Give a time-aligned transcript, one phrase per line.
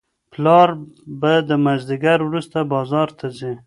[0.33, 0.69] پلار
[1.21, 3.53] به د مازیګر وروسته بازار ته ځي.